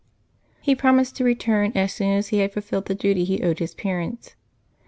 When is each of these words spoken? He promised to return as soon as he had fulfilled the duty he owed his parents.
He 0.63 0.73
promised 0.73 1.15
to 1.17 1.23
return 1.23 1.73
as 1.75 1.93
soon 1.93 2.17
as 2.17 2.29
he 2.29 2.39
had 2.39 2.53
fulfilled 2.53 2.87
the 2.87 2.95
duty 2.95 3.23
he 3.23 3.43
owed 3.43 3.59
his 3.59 3.75
parents. 3.75 4.33